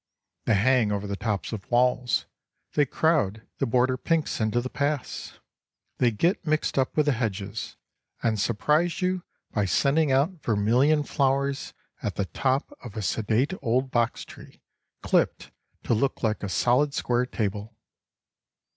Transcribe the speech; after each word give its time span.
They 0.45 0.55
hang 0.55 0.91
over 0.91 1.05
the 1.05 1.15
tops 1.15 1.51
of 1.53 1.69
walls; 1.69 2.25
they 2.73 2.87
crowd 2.87 3.43
the 3.59 3.67
border 3.67 3.97
pinks 3.97 4.41
into 4.41 4.59
the 4.59 4.67
paths; 4.67 5.33
they 5.99 6.09
get 6.09 6.43
mixed 6.43 6.79
up 6.79 6.97
with 6.97 7.05
the 7.05 7.11
hedges, 7.11 7.77
and 8.23 8.39
surprise 8.39 9.03
you 9.03 9.21
by 9.51 9.65
sending 9.65 10.11
out 10.11 10.41
vermilion 10.41 11.03
flowers 11.03 11.75
at 12.01 12.15
the 12.15 12.25
top 12.25 12.75
of 12.83 12.97
a 12.97 13.03
sedate 13.03 13.53
old 13.61 13.91
box 13.91 14.25
tree 14.25 14.63
clipped 15.03 15.51
to 15.83 15.93
look 15.93 16.23
like 16.23 16.41
a 16.41 16.49
solid 16.49 16.95
square 16.95 17.27
table. 17.27 17.77